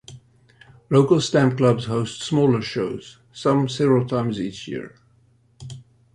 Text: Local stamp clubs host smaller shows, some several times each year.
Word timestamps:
Local 0.89 1.21
stamp 1.21 1.57
clubs 1.59 1.85
host 1.85 2.23
smaller 2.23 2.63
shows, 2.63 3.19
some 3.31 3.69
several 3.69 4.07
times 4.07 4.39
each 4.41 4.67
year. 4.67 4.95